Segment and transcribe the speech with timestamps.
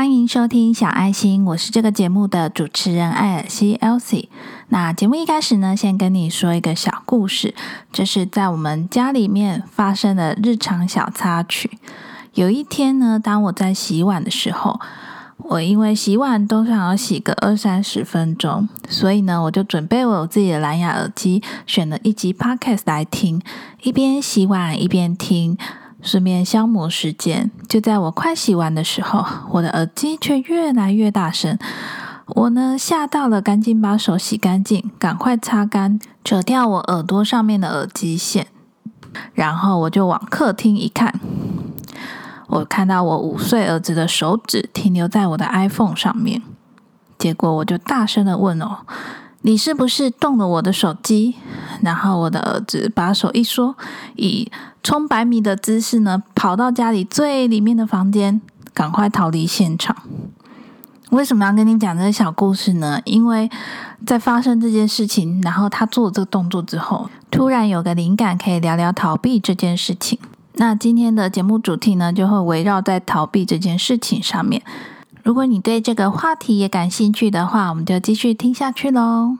[0.00, 4.28] 欢迎收听小爱心，我是这个节目的主持人艾尔西 （Elsie）。
[4.68, 7.54] 那节目一开始呢，先跟你说一个小故事，
[7.92, 11.72] 这是在我们家里面发生的日常小插曲。
[12.32, 14.80] 有一天呢，当我在洗碗的时候，
[15.36, 23.42] 我因为洗碗都想要洗个二三十分钟，所以呢，我就准备我自己的蓝牙耳机，选了一集 Podcast 来听，
[23.82, 25.58] 一边洗碗一边听。
[26.02, 27.50] 顺便消磨时间。
[27.68, 31.58] 就在我快洗完的时候，我的耳机却越来越大声。
[32.26, 38.46] 我呢吓到了，赶紧把手洗干净，赶快擦干，扯掉我耳朵上面的耳机线。
[39.34, 41.18] 然后我就往客厅一看，
[42.46, 46.40] 我看到我五岁儿子的手指停留在我的 iPhone 上面。
[47.18, 48.86] 结果我就大声的问哦。
[49.42, 51.34] 你是不是动了我的手机？
[51.82, 53.74] 然后我的儿子把手一缩，
[54.16, 54.50] 以
[54.82, 58.40] 冲百米的姿势呢，跑到家里最里面的房间，
[58.74, 59.96] 赶快逃离现场。
[61.10, 63.00] 为什么要跟你讲这个小故事呢？
[63.04, 63.50] 因为
[64.06, 70.18] 在发生这件事情，然后他做这个动作之后，突然有个灵感，可以聊聊逃避这件事情。
[70.54, 74.62] 那今天的节目主题呢，就会围绕在逃避这件事情上面。
[75.22, 79.36] 如果你对这个话题也感兴趣的话，我们就继续听下去喽。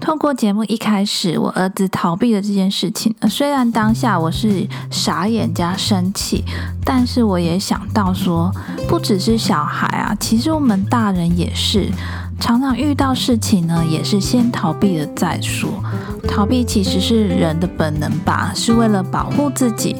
[0.00, 3.12] 透过节目一开始，我儿子逃避了这件事情。
[3.28, 6.44] 虽然当下我是傻眼加生气，
[6.84, 8.52] 但是我也想到说，
[8.88, 11.90] 不只是小孩啊，其实我们大人也是。
[12.38, 15.70] 常常遇到事情呢，也是先逃避了再说。
[16.28, 19.96] 逃避其实是人的本能吧，是为了保护自己。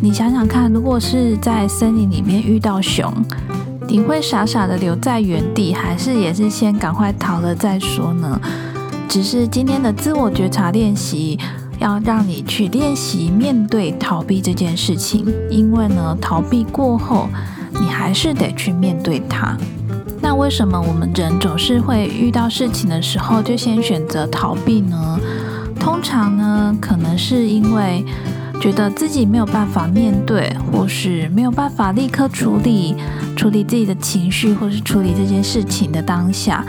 [0.00, 3.12] 你想想看，如果是在森林里面遇到熊，
[3.86, 8.40] 你会傻傻的留在原地，还是也是先赶快逃了再说呢？
[9.08, 11.38] 只是今天的自我觉察练习，
[11.78, 17.28] 要让你去练习面对逃避这件事情，因为呢，逃避过后，
[17.72, 19.56] 你还是得去面对它。
[20.40, 25.20] 为什么我们人总是会遇到事情的时候就先选择逃避呢？
[25.78, 28.02] 通常呢，可能是因为
[28.58, 32.96] 觉得自己没有办法面对，或是没有办法立刻处理
[33.36, 36.64] 处理自己的情绪，或是处理这件事情的当下，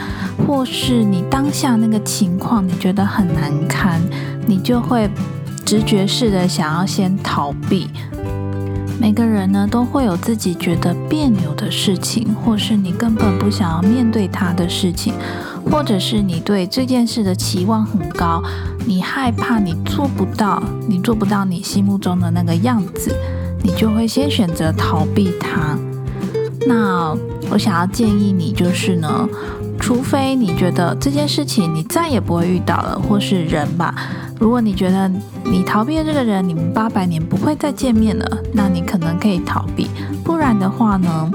[0.46, 4.02] 或是你当下那个情况你觉得很难堪，
[4.46, 5.10] 你就会
[5.66, 7.88] 直觉式的想要先逃避。
[9.02, 15.16] 每个人呢都会有自己觉得别扭的事情，或是你根本不想要面对他的事情，
[15.72, 18.44] 或者是你对这件事的期望很高，
[18.86, 23.12] 你害怕你做不到，你做不到你心目中的那个样子，
[23.64, 25.76] 你就会先选择逃避它。
[26.68, 27.18] 那
[27.50, 29.28] 我想要建议你就是呢，
[29.82, 33.94] 除非你觉得这件事情你再也不会遇到了，或是人吧。
[34.40, 35.12] 如果你觉得
[35.44, 39.90] 你逃避的这个人，你们八百年不会再见面了，那你可能可以逃避。
[40.24, 41.32] 不然的话呢，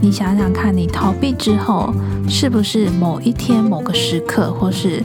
[0.00, 1.94] 你想想看，你逃避之后，
[2.28, 5.02] 是不是某一天、某个时刻，或是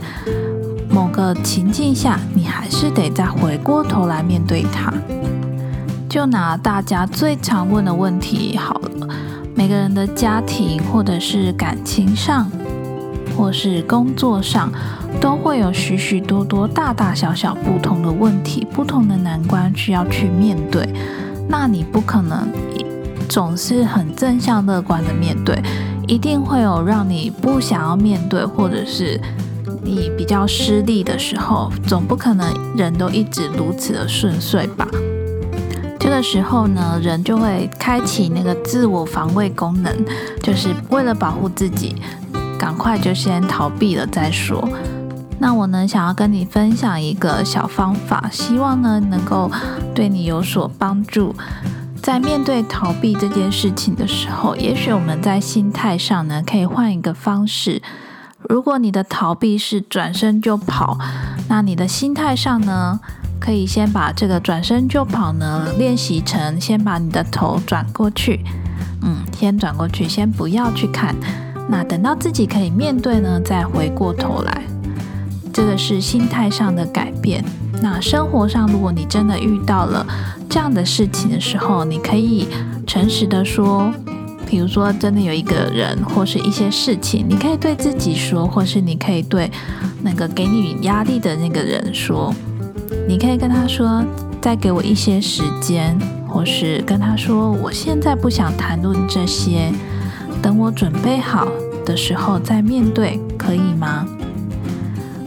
[0.89, 4.91] 某个情境下，你还是得再回过头来面对他？
[6.09, 9.07] 就拿大家最常问的问题好了，
[9.55, 12.51] 每个人的家庭，或者是感情上，
[13.35, 14.71] 或是工作上。
[15.21, 20.87] 都会有许许多多大大小小不同的问题、不同的难关需要去面对。
[21.47, 22.49] 那你不可能
[23.29, 25.57] 总是很正向乐观的面对，
[26.05, 29.19] 一定会有让你不想要面对，或者是
[29.81, 31.71] 你比较失利的时候。
[31.87, 34.85] 总不可能人都一直如此的顺遂吧？
[35.99, 39.93] 这个时候呢，人就会开启那个自我防卫功能，
[40.41, 41.95] 就是为了保护自己，
[42.59, 44.67] 赶快就先逃避了再说。
[45.39, 49.51] 那我呢，想要跟你分享一个小方法，希望呢能够
[49.93, 51.35] 对你有所帮助。
[52.01, 57.81] 在面对逃避这件事情的时候，也许我们在心态上呢可以换一个方式。
[58.47, 60.99] 如果你的逃避是转身就跑，
[61.49, 62.99] 那你的心态上呢，
[63.45, 68.39] 可以先把这个转身就跑呢练习成先把你的头转过去，
[69.03, 71.15] 嗯，先转过去，先不要去看。
[71.69, 74.63] 那等到自己可以面对呢，再回过头来。
[75.53, 77.45] 这个是心态上的改变。
[77.83, 80.03] 那生活上，如果你真的遇到了
[80.49, 82.47] 这样的事情的时候，你可以
[82.87, 83.91] 诚实的说，
[84.47, 89.51] 比如说真的有一个人或是一些事情，你可以对自己说，或是你可以对
[90.01, 92.33] 那个给你压力的那个人说，
[93.07, 94.03] 你可以跟他说，
[94.41, 95.97] 再给我一些时间，
[96.27, 99.71] 或是跟他说，我现在不想谈论这些，
[100.41, 101.47] 等我准备好
[101.85, 103.19] 的时候再面对。
[103.37, 104.07] 可以吗？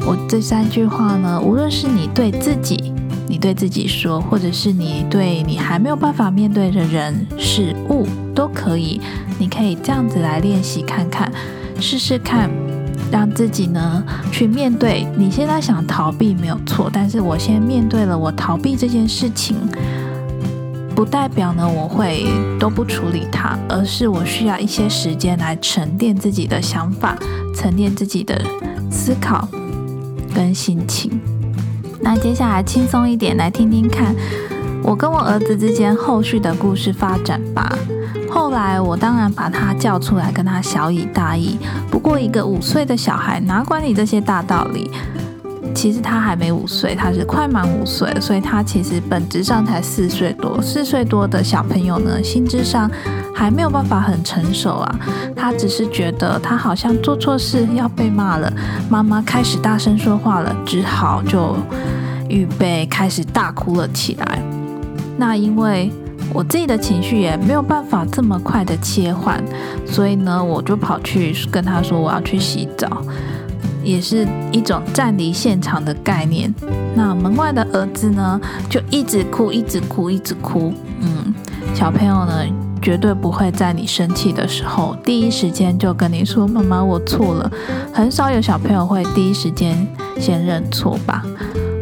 [0.05, 2.93] 我这三句话呢，无论是你对自己，
[3.29, 9.01] 你对自己说，或者是你对你还没有办法面对的人事物，都可以。
[9.39, 11.31] 你可以这样子来练习看看，
[11.79, 12.51] 试试看，
[13.11, 15.07] 让自己呢去面对。
[15.17, 19.57] 你现在想逃避没有错，但是我先面对了我逃避这件事情，
[20.95, 22.27] 不代表呢我会
[22.59, 27.17] 都不处理它，而是我需要一些时间来沉淀自己的想法，
[27.55, 28.41] 沉淀自己的
[28.91, 29.49] 思考。
[30.35, 31.19] 跟心情，
[32.01, 34.15] 那接下来轻松一点，来听听看
[34.85, 37.77] 我跟我儿子之间后续的故事发展吧。
[38.31, 41.59] 后来我当然把他叫出来，跟他小以大义。
[41.91, 44.91] 不过一个五岁的小孩哪管你这些大道理？
[45.75, 50.61] 其实他还没五岁，他是快满五岁，所以他其实本质上才四岁多。
[50.61, 52.91] 四岁多的小朋友呢，心智上
[53.35, 54.99] 还没有办法很成熟啊。
[55.37, 58.53] 他只是觉得他好像做错事要被骂了，
[58.89, 61.57] 妈妈开始大声说话了，只好就
[62.29, 64.43] 预备开始大哭了起来。
[65.17, 65.93] 那因为
[66.33, 69.43] 我自己的情绪也没有办法这么快的切换，
[69.87, 73.03] 所以呢，我就跑去跟他说我要去洗澡。
[73.85, 76.53] 也是一种暂离现场的概念。
[76.95, 78.39] 那门外的儿子呢，
[78.69, 80.75] 就一直哭，一直哭，一直哭。
[81.01, 81.33] 嗯，
[81.75, 82.45] 小朋友呢，
[82.83, 87.51] 绝对不会在你生气的时候第一时间就跟你说：“妈妈，我错了。”
[87.95, 89.75] 很少有小朋友会第一时间
[90.21, 91.25] 先认错吧？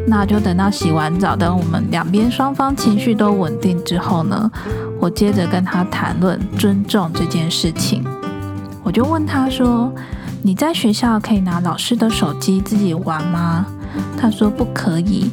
[0.06, 4.50] 那就等到洗完澡，等我们两边双方情绪都稳定之后呢，
[5.00, 8.04] 我接着跟他谈论尊重这件事情。
[8.82, 9.92] 我就问他说。
[10.42, 13.66] 你在学校可以拿老师的手机自己玩吗？
[14.16, 15.28] 他说不可以。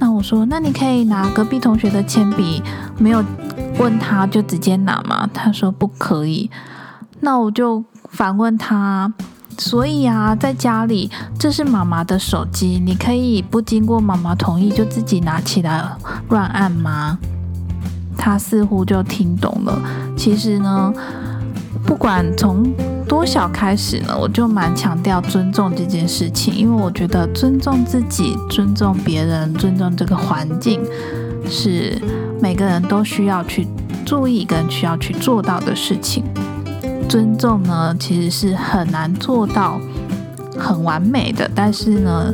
[0.00, 2.60] 那我说，那你可以拿隔壁同学的铅笔，
[2.98, 3.22] 没有
[3.78, 5.30] 问他就直接拿吗？
[5.32, 6.50] 他说不可以。
[7.20, 9.12] 那我就反问他，
[9.58, 15.82] 所以啊，在家里这是妈妈的手机，你可以不经过妈妈同意就自己拿起来
[16.28, 17.18] 乱按吗？
[18.16, 19.80] 他似乎就听懂了。
[20.16, 20.92] 其实呢，
[21.84, 22.64] 不管从
[23.08, 24.16] 多小开始呢？
[24.18, 30.80] 我就蛮强调尊重这件事情，因为我觉得尊重自己、尊重别人、尊重这个环境，
[31.48, 31.96] 是
[32.40, 33.66] 每个人都需要去
[34.04, 36.24] 注意跟需要去做到的事情。
[37.08, 39.80] 尊重呢，其实是很难做到
[40.58, 42.32] 很完美的，但是呢，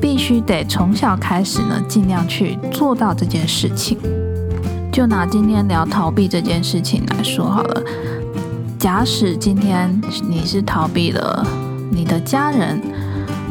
[0.00, 3.98] 必须得从小开始呢，尽量去做到这件事情。
[4.92, 7.82] 就拿今天聊逃避这件事情来说好了。
[8.78, 11.46] 假使今天你是逃避了
[11.90, 12.80] 你的家人，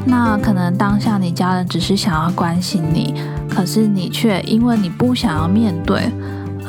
[0.06, 3.14] 那可能当下你家人只是想要关心你，
[3.50, 6.12] 可是你却因为你不想要面对，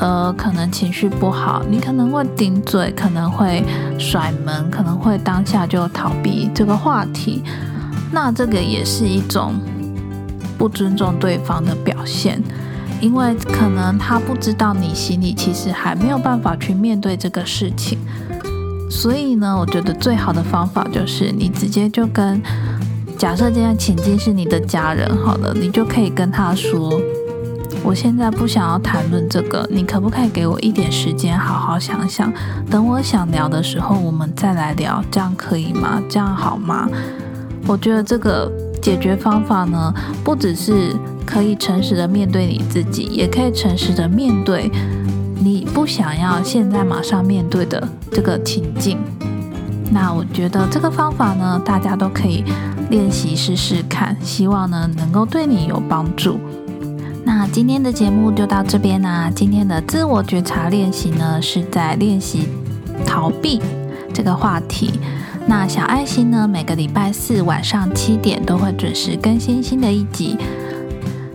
[0.01, 3.65] 呃可能情绪不好，你可能会顶嘴，可能会
[3.99, 7.43] 甩门，可能会当下就逃避这个话题。
[8.11, 9.61] 那这个也是一种
[10.57, 12.43] 不尊重对方的表现，
[13.01, 17.99] 因为可能他不知道你心里其实还没有办法去面对这个事情。
[18.91, 22.41] 所以呢，我觉得最好的方法就是你直接就跟
[23.19, 26.99] 假设今天情境是你的家人，好了，你就可以跟他说
[27.85, 32.33] ：“我现在不想要谈论这个，你可不可以给我一点时间好好想想？
[32.71, 36.03] 等我想聊的时候，我们再来聊，这样可以吗？
[36.09, 36.89] 这样好吗？”
[37.67, 38.51] 我觉得这个
[38.83, 39.93] 解决方法呢，
[40.23, 40.95] 不只是
[41.25, 44.71] 可以诚实的面对你自己，也可以诚实的面对。
[45.41, 48.99] 你不想要现在马上面对的这个情境，
[49.91, 52.45] 那我觉得这个方法呢，大家都可以
[52.91, 56.41] 练习试试看，希望呢能够对你有帮助。
[57.29, 59.31] 那今天的节目就到这边啦。
[59.35, 62.49] 今天的自我觉察练习呢，是在练习
[63.05, 63.61] 逃避
[64.15, 64.99] 这个话题。
[65.47, 70.39] 那小爱心呢，每个礼拜四晚上七点都会准时更新新的一集。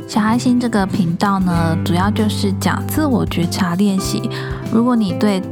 [0.08, 4.28] 小爱心这个频道呢，主要就是讲自我觉察练习。
[4.72, 5.44] 如果你对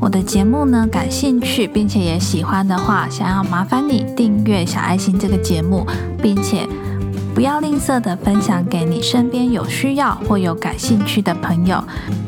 [0.00, 5.86] 我的节目呢感兴趣，并且也喜欢的话，想要麻烦你订阅小爱心这个节目，
[6.20, 6.66] 并且
[7.38, 11.80] 不要吝啬的分享给你身边有需要或有感兴趣的朋友。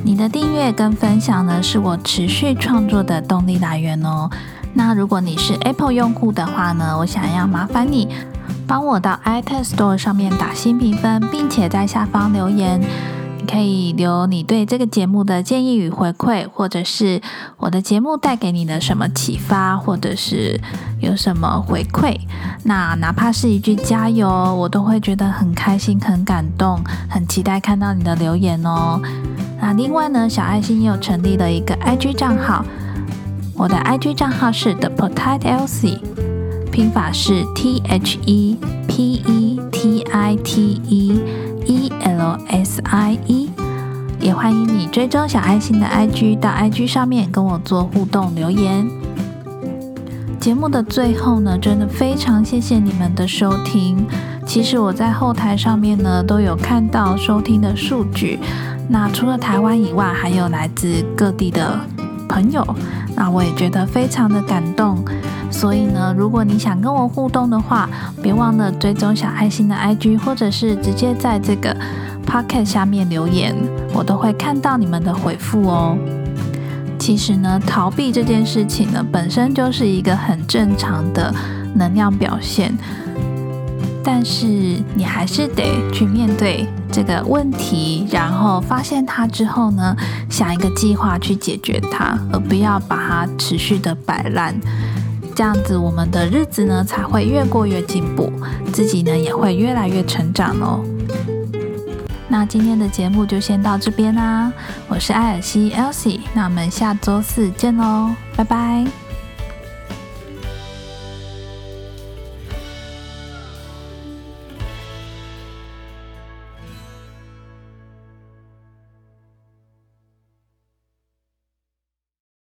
[0.05, 4.31] 你的订阅跟分享呢，是我持续创作的动力来源哦。
[4.73, 8.07] 那如果你是 Apple 用户的话呢，我想要麻烦你。
[8.69, 12.81] 帮我到 iTunes Store 上面打新评分，并且在下方留言。
[13.41, 17.23] 你可以留你对这个节目的建议与回馈，或者是
[17.57, 20.61] 我的节目带给你的什么启发，或者是
[21.01, 22.15] 有什么回馈。
[22.65, 29.01] 那哪怕是一句加油，我都会觉得很开心、很感动，很期待看到你的留言哦。
[29.59, 32.63] 那另外呢，小爱心又成立了一个 IG 账号，
[33.57, 36.01] 我的 IG 账号是 The Potato Elsie。
[36.71, 38.57] 拼法是 T H E
[38.87, 41.21] P E T I T E
[42.49, 43.51] S I E。
[44.21, 48.87] 也欢迎你追踪小爱心的 IG，到 IG 上面跟我做互动留言。
[50.39, 54.07] 节目的最后呢，真的非常谢谢你们的收听。
[54.45, 58.39] 其实我在后台上面呢，都有看到收听的数据。
[58.89, 61.81] 那除了台湾以外，还有来自各地的
[62.29, 62.63] 朋友，
[63.17, 65.03] 那我也觉得非常的感动。
[65.51, 67.89] 所以呢，如果你想跟我互动的话，
[68.23, 71.75] 别忘了追踪小爱心的 IG，或者是直接在这个。
[72.27, 73.55] Pocket 下面留言，
[73.93, 75.97] 我都会看到你们的回复哦。
[76.99, 81.35] 其实呢，逃避这件事情呢，本身就是一个很正常的
[81.75, 82.77] 能量表现，
[84.05, 84.47] 但是
[84.95, 89.97] 你还是得去面对这个问题，然后发现它之后呢，
[90.29, 94.55] 想一个计划去解决它，而不要把它持续的摆烂。
[95.35, 98.31] 这样子，我们的日子呢才会越过越进步，
[98.75, 100.85] 自己呢也会越来越成长哦。
[102.33, 104.53] 那今天的节目就先到这边啦，
[104.87, 109.00] 我是艾尔西 Elsie，那我们下周四见喽，拜拜。